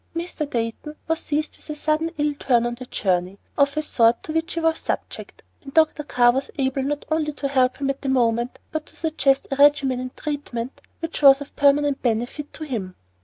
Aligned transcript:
Mr. 0.15 0.49
Dayton 0.49 0.95
was 1.07 1.19
seized 1.19 1.57
with 1.57 1.69
a 1.69 1.75
sudden 1.75 2.09
ill 2.17 2.33
turn 2.39 2.65
on 2.65 2.73
the 2.73 2.87
journey, 2.87 3.37
of 3.55 3.77
a 3.77 3.83
sort 3.83 4.23
to 4.23 4.33
which 4.33 4.55
he 4.55 4.59
was 4.59 4.79
subject, 4.79 5.43
and 5.61 5.75
Dr. 5.75 6.01
Carr 6.03 6.31
was 6.33 6.49
able 6.57 6.81
not 6.81 7.05
only 7.11 7.33
to 7.33 7.47
help 7.47 7.77
him 7.77 7.91
at 7.91 8.01
the 8.01 8.09
moment, 8.09 8.57
but 8.71 8.87
to 8.87 8.95
suggest 8.95 9.45
a 9.51 9.57
regimen 9.57 9.99
and 9.99 10.17
treatment 10.17 10.81
which 11.01 11.21
was 11.21 11.39
of 11.39 11.55
permanent 11.55 12.01
benefit 12.01 12.51
to 12.51 12.63
him. 12.63 12.95